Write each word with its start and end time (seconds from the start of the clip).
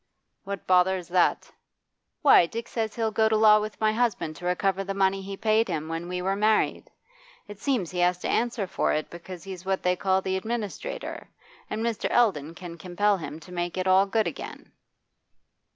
'What 0.45 0.65
bother's 0.65 1.07
that?' 1.09 1.51
'Why, 2.23 2.47
Dick 2.47 2.67
says 2.67 2.95
he'll 2.95 3.11
go 3.11 3.29
to 3.29 3.37
law 3.37 3.59
with 3.61 3.79
my 3.79 3.93
husband 3.93 4.35
to 4.37 4.45
recover 4.47 4.83
the 4.83 4.95
money 4.95 5.21
he 5.21 5.37
paid 5.37 5.67
him 5.67 5.87
when 5.87 6.07
we 6.07 6.23
were 6.23 6.35
married. 6.35 6.89
It 7.47 7.59
seems 7.59 7.91
he 7.91 7.99
has 7.99 8.17
to 8.25 8.27
answer 8.27 8.65
for 8.65 8.93
it, 8.93 9.11
because 9.11 9.43
he's 9.43 9.63
what 9.63 9.83
they 9.83 9.95
call 9.95 10.23
the 10.23 10.37
administrator, 10.37 11.29
and 11.69 11.85
Mr. 11.85 12.09
Eldon 12.09 12.55
can 12.55 12.79
compel 12.79 13.17
him 13.17 13.39
to 13.41 13.51
make 13.51 13.77
it 13.77 13.85
all 13.85 14.07
good 14.07 14.25
again. 14.25 14.71